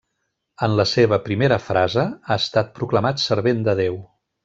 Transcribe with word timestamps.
En 0.67 0.73
la 0.79 0.85
seva 0.91 1.19
primera 1.27 1.59
frase, 1.67 2.07
ha 2.29 2.41
estat 2.47 2.75
proclamat 2.81 3.27
servent 3.29 3.67
de 3.71 3.81
Déu. 3.87 4.05